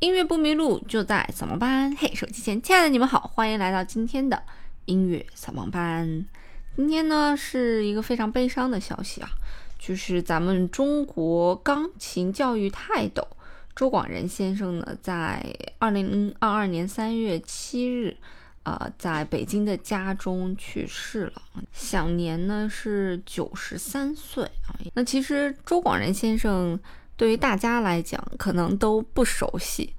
[0.00, 1.94] 音乐不迷路，就在扫盲班。
[1.94, 4.42] 嘿，手机前亲爱的你们好，欢迎来到今天的
[4.86, 6.24] 音乐扫盲班。
[6.74, 9.28] 今天呢是一个非常悲伤的消息啊，
[9.78, 13.28] 就是咱们中国钢琴教育泰斗
[13.76, 18.16] 周广仁先生呢，在二零二二年三月七日，
[18.62, 21.42] 呃，在北京的家中去世了，
[21.74, 24.72] 享年呢是九十三岁啊。
[24.94, 26.80] 那其实周广仁先生。
[27.20, 29.92] 对于大家来讲，可能都不熟悉，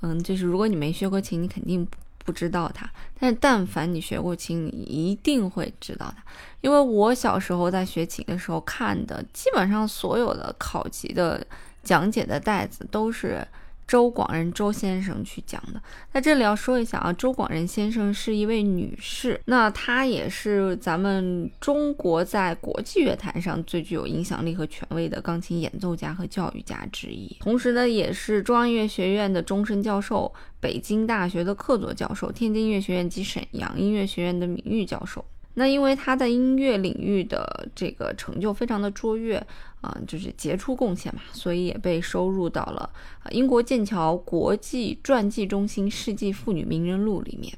[0.00, 1.86] 嗯，就是如果你没学过琴，你肯定
[2.24, 2.90] 不知道它。
[3.20, 6.24] 但是但凡你学过琴，你一定会知道它，
[6.62, 11.46] 因为我小时候在学琴的时候看的，基本上所有的考级的
[11.82, 13.46] 讲解的带子都是。
[13.86, 15.82] 周广仁周先生去讲的，
[16.12, 35.24] 在这里要说一下啊，周广仁先生是一位女士，那她也是咱们中国在国际乐坛上最具有影响力和权威的钢琴演奏家和教育家之一，同时呢，也是中央音乐学院的终身教授、北京大学的客座教授、天津音乐学院及沈阳音乐学院的名誉教授。
[35.54, 39.36] 那因为他在音乐领域的这个成就非常的卓越
[39.82, 42.88] 啊，就是杰出贡献嘛，所以也被收入到了
[43.30, 47.52] 英国剑桥国际传记中心世纪妇女名人录里面。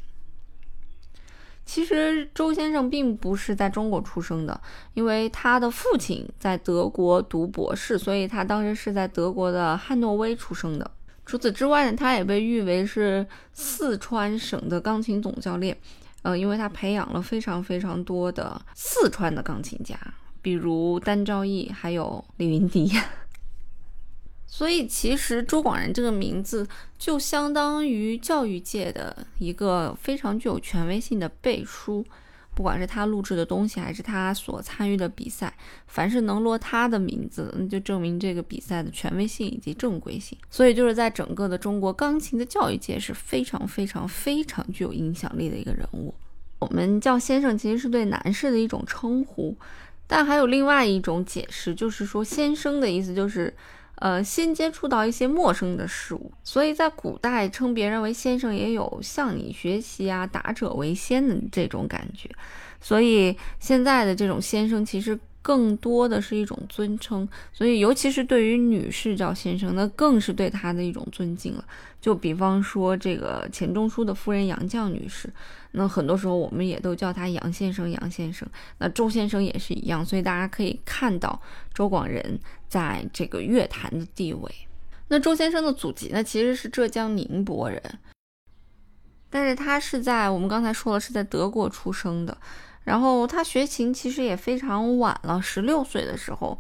[1.67, 4.61] 其实周先生并不是在中国出生的，
[4.93, 10.91] 因为他的父亲在德国读博士，所以他当时是在德国的汉诺威出生的。
[11.25, 15.75] 除此之外呢，他也被誉为是四川省的钢琴总教练。
[16.25, 19.95] 呃，因为他培养了非常非常多的四川的钢琴家，
[20.41, 22.91] 比如单昭义，还有李云迪，
[24.49, 26.67] 所以其实周广仁这个名字
[26.99, 32.05] 就相当于教育界的一个非常具有权威性的背书。
[32.55, 35.53] 不管是他录制的东西，还是他所参与的比赛，
[35.87, 40.39] 凡是能落他的名字，那就证明这个比赛的权威性以及正规性。
[40.51, 46.15] 所以就是在整个的中国钢琴的教育界是非常非常非常具有影响力的一个人物。
[46.61, 49.57] 我们叫先生其实是对男士的一种称呼，
[50.07, 53.53] 但还有另外一种解释，就是说先生的意思就是。
[53.97, 62.29] 呃，先接触到一些陌生的事物，所以在古代称别人为先生，也有向你学习啊，达者为先的这种感觉。
[62.81, 65.19] 所以现在的这种先生，其实。
[65.45, 71.63] 更多的是一种尊称，所以尤其是对于女士叫先生，那更是对她的一种尊敬了。
[72.01, 75.31] 就比方说这个钱钟书的夫人杨绛女士，
[75.73, 78.49] 那很多时候我们也都叫她杨先生、杨先生。
[78.79, 81.39] 那周先生也是一样，所以大家可以看到
[81.75, 84.51] 周广仁在这个乐坛的地位。
[85.09, 87.83] 那周先生的祖籍呢，其实是浙江宁波人，
[89.29, 92.35] 但是他是在我们刚才说了是在德国出生的。
[92.85, 96.59] 然后他学琴其实也非常晚了，十六岁的时候，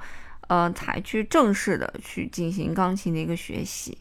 [0.48, 3.96] 呃，才去正式的去进行钢琴的一个学习。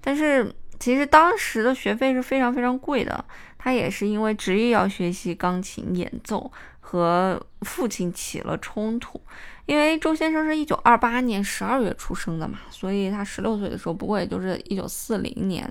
[0.00, 3.24] 但是其实当时的学费是非常非常贵的，
[3.58, 6.50] 他也是因为执意要学习钢琴演奏，
[6.80, 9.20] 和父亲起了冲突。
[9.66, 15.68] 因为周先生是一九二八年十二月出生的嘛，所以他十六岁的时候，不过也就是一九四零年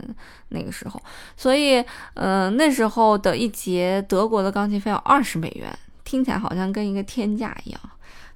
[0.49, 1.01] 那个时候，
[1.37, 1.81] 所以，
[2.13, 5.73] 呃，那时候的一节德国的钢琴费要二十美元。
[6.05, 7.81] 听起来好像跟一个天价一样，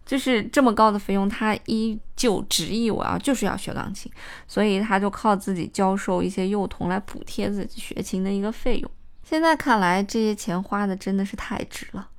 [0.05, 4.11] 就是这么高的费用，他依旧执意我要就是要学钢琴，
[4.47, 8.91] 所以他就靠自己教授一些幼童来补贴自己学琴的一个费用。
[9.23, 12.09] 现在看来，这些钱花的真的是太值了。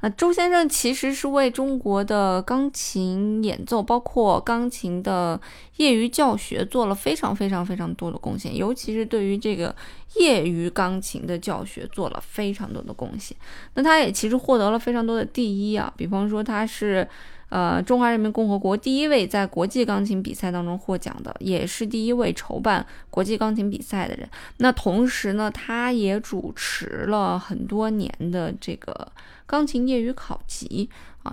[0.00, 5.40] 啊周先生其实是为中国的钢琴演奏，包括钢琴的
[5.76, 9.74] 业余教学做了非常非常非常多的贡献，尤其是对于这个
[10.16, 13.36] 业余钢琴的教学做了非常多的贡献。
[13.74, 17.06] 那他也其实获得了非常多的第一啊，比方说他是。
[17.50, 24.28] 呃，中华人民共和国第一位在国际钢琴比赛当中获奖的，也是第一位筹办国际钢琴比赛的人。
[24.56, 29.12] 那同时呢，他也主持了很多年的这个
[29.46, 30.88] 钢琴业余考级。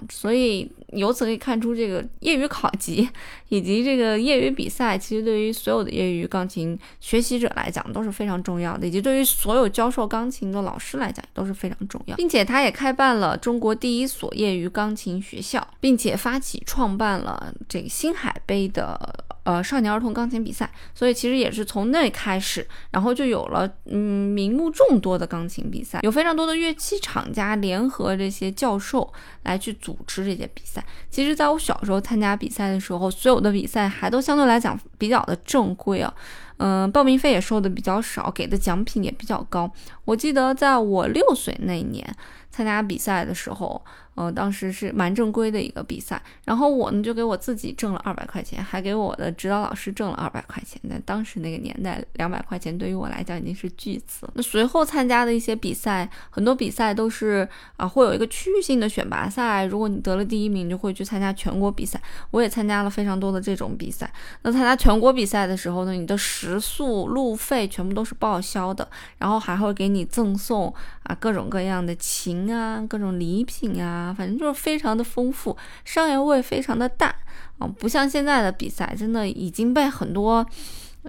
[0.10, 3.08] 所以由此可以看出，这个业余考级
[3.50, 12.16] 以及这个业余比赛，其实对于所有的业余钢琴学习者来讲都是非常重要的，以及对于所有教授钢琴的老师来讲都是非常重要。
[12.16, 19.26] 并且他也开办了中国第一所业余钢琴学校，并且发起创办了这个新海杯的。
[19.48, 29.10] 呃，少年儿童钢琴比赛，所以其实也是从那开始，然后就有了嗯名目众多的钢琴比赛，有非常多的乐器厂家联合这些教授
[29.44, 30.86] 来去组织这些比赛。
[31.10, 36.14] 其实，在我小时候参加比赛的时候，所有的比赛还都相对来讲比较的正规啊。
[36.58, 39.72] 嗯，报名费也收的比较少，给的奖品也比较高。
[40.06, 42.08] 我记得在我六岁那一年
[42.50, 43.82] 参加比赛的时候。
[44.20, 50.82] 嗯，当时是蛮正规的一个比赛，然后我呢就给我自己挣了二百块钱，还给我的指导老师挣了二百块钱。
[50.86, 54.28] 那当时那个年代，两百块钱对于我来讲已经是巨资。
[54.34, 62.02] 那随后参加的一些比赛，很多比赛都是啊，会有一个区域性的选拔赛，如果你得了第一名，就会去参加全国比赛。
[62.32, 64.12] 我也参加了非常多的这种比赛。
[64.42, 70.74] 那参加全国比赛的时候呢，你的食宿、路费全部都是报销的，然后还会给你赠送
[71.04, 74.16] 啊各种各样的琴啊，各种礼品啊。
[74.18, 77.14] 反正就是非常的丰富，商业味非常的淡
[77.60, 80.46] 啊，不像现在的比赛，真的已经被很多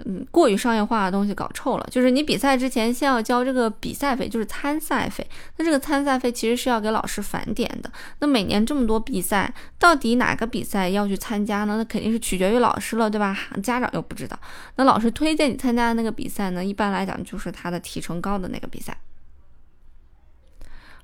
[0.05, 1.87] 嗯过于商业化的东西搞臭了。
[1.91, 5.27] 就是你比赛之前先要交这个比赛费，就是参赛费。
[5.57, 7.91] 那这个参赛费其实是要给老师返点的。
[8.21, 11.77] 那每年这么多比赛，到底哪个比赛要去参加呢？
[11.77, 13.37] 那肯定是取决于老师了，对吧？
[13.63, 14.39] 家长又不知道。
[14.77, 18.97] 那老师推荐你参加的那个比赛呢，一般来讲就是他的提成高的那个比赛。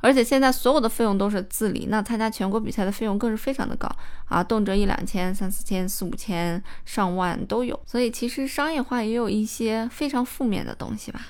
[0.05, 3.89] 而且现在所有的费用都是自理，那参加全国比赛的费用更是非常的高
[4.27, 7.81] 啊，动辄一两千、三四千、四五千、上万都有。
[7.87, 11.29] 所以其实商业化也有一些非常负面的东西吧。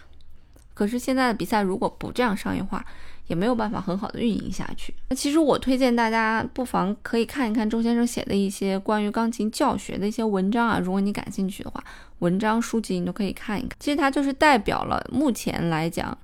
[0.75, 2.85] 可是现在的比赛如果不这样商业化，
[3.29, 4.93] 也没有办法很好的运营下去。
[5.09, 11.81] 那其实我推荐大家不妨可以看一看周先生写的一些关于钢琴教学的一些文章啊，如果你感兴趣的话，
[12.19, 13.71] 文章书籍你都可以看一看。
[13.79, 16.19] 其实它就是代表了目前来讲。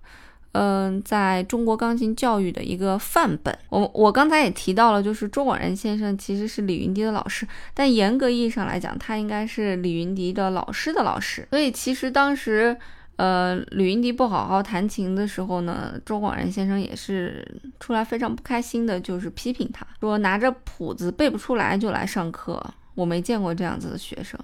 [0.52, 3.56] 嗯，在中国钢琴教育的一个范本。
[3.68, 11.46] 我我刚才也提到了，就是周广仁先生其实是李云迪的老师，但严格意义上来讲，他应该是李云迪的老师的老师。
[11.50, 12.76] 所以其实当时，
[13.14, 17.46] 呃，李云迪不好好弹琴的时候呢，周广仁先生也是
[17.78, 22.60] 出来非常不开心的，就是批评他说拿着谱子背不出来就来上课，
[22.96, 24.36] 我没见过这样子的学生。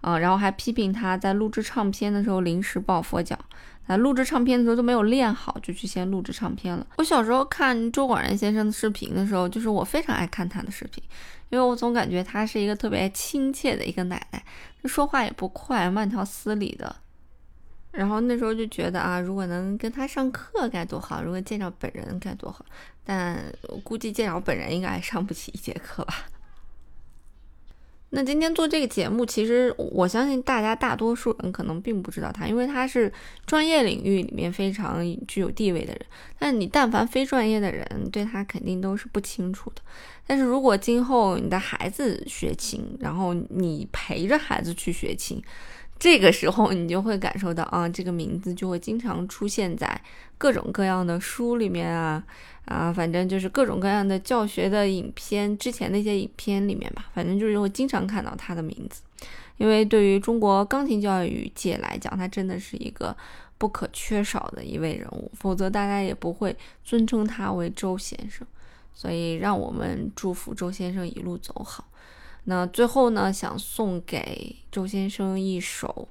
[0.00, 3.38] 啊，然后还批评他在录制唱片的时候临时抱佛脚。
[3.86, 6.86] 啊，录制唱片的时候都没有练好，就去先录制唱片了。
[6.96, 11.02] 我小时候看周广仁先生的视频的时候，就是我非常爱看他的视频，
[11.50, 14.44] 因为我总感觉他是一个特别亲切的一个奶奶，
[14.84, 16.94] 说话也不快，慢条斯理的。
[17.90, 22.64] 然后那时候就觉得啊，如果能跟他上课该多好，如果见着本人该多好。
[23.04, 23.38] 但
[23.68, 26.14] 我估计见着本人应该还上不起一节课吧。
[28.14, 33.10] 那今天做这个节目，其实我相信大家大多数人可能并不知道他，因为他是
[33.46, 36.00] 专业领域里面非常具有地位的人。
[36.38, 39.80] 但你但凡非专业的人，对他肯定都是不清楚的。
[40.26, 45.42] 但是如果今后你的孩子学琴，然后你陪着孩子去学琴，
[46.02, 49.88] 这个时候你就会感受到啊，这个名字就会经常出现在
[50.36, 52.24] 各种各样的书里面啊。
[52.64, 59.02] 啊，反正就是各种各样的教学的影片，之前那些影片里面吧，反正就是会经常看到他的名字，
[59.58, 63.16] 因为对于中国钢琴教育界来讲，他真的是一个
[63.58, 68.44] 不可缺少的一位人物，否则大家也不会尊称他为周先生。
[68.92, 71.84] 所以，让我们祝福周先生一路走好。
[72.44, 76.08] 那最后呢，想送给周先生一首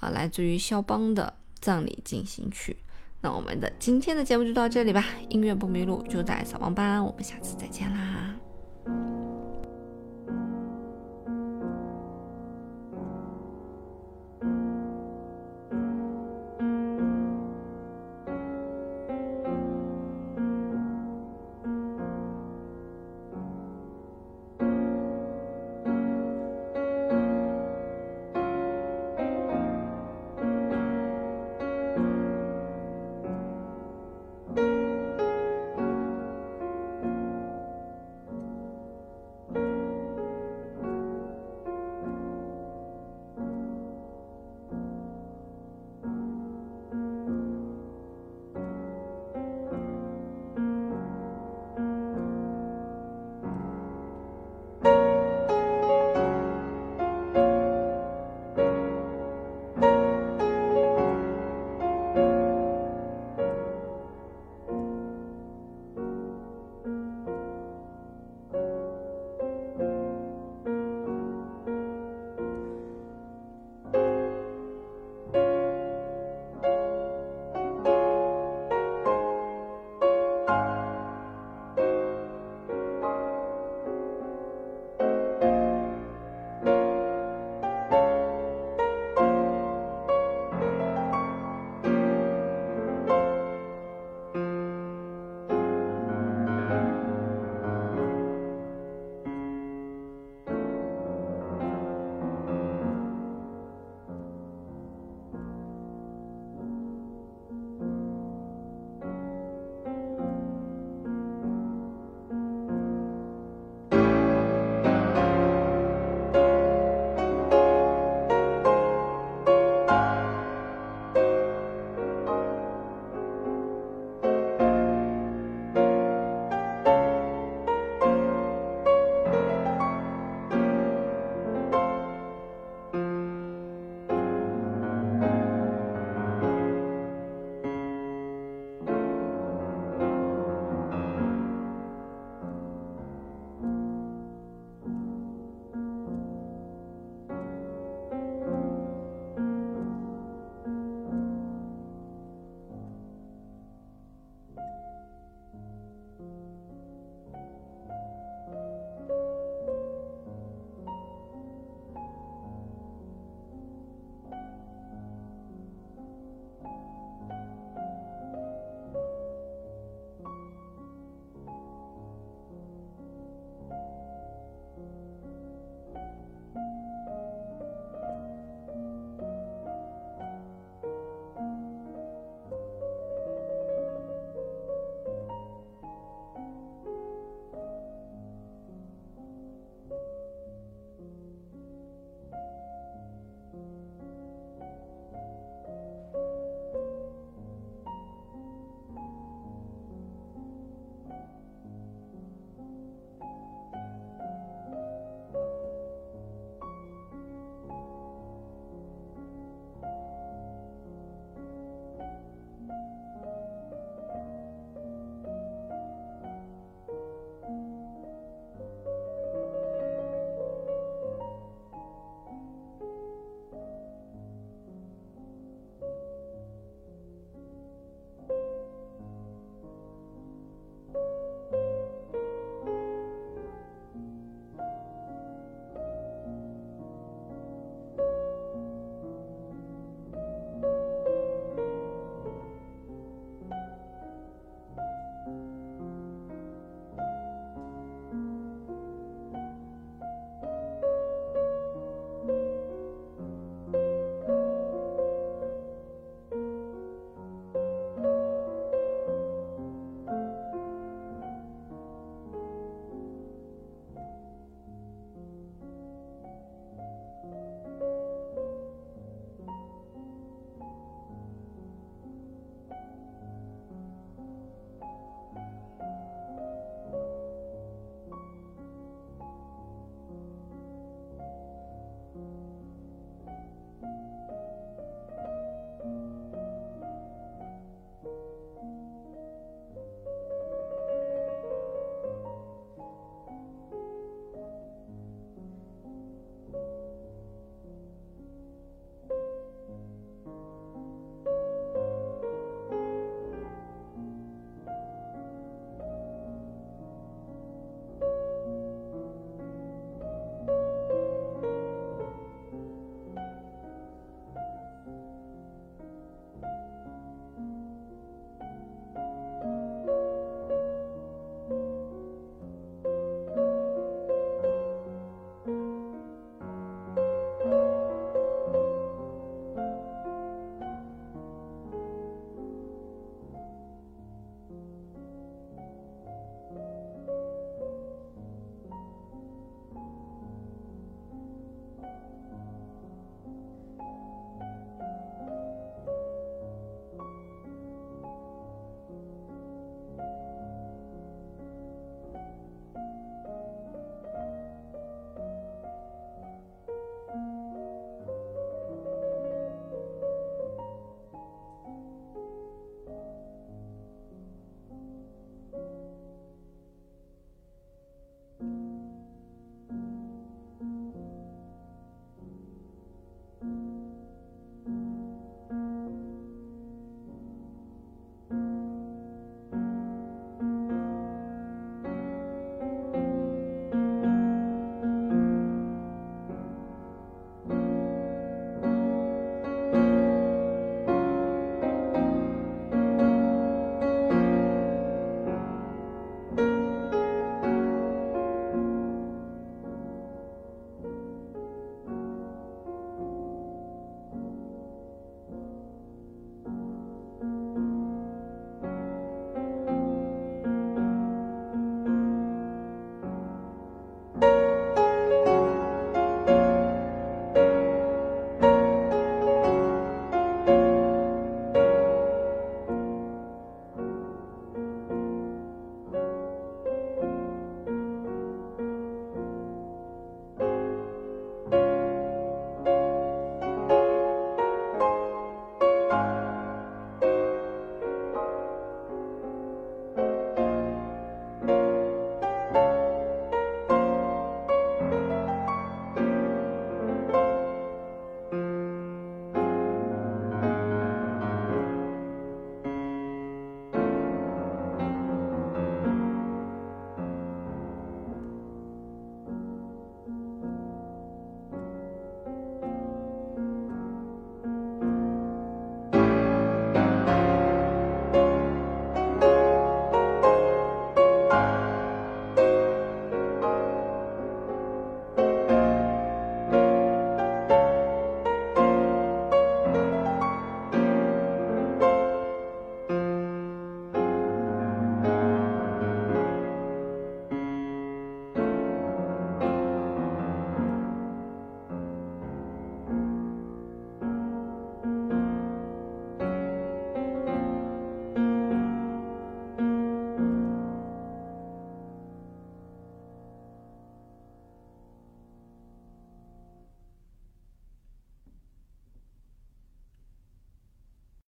[0.00, 2.76] 啊，来自于肖邦的《葬礼进行曲》。
[3.20, 8.34] 那我们的今天的节目就到这里吧，音乐不迷路就在扫盲班，我们下次再见啦。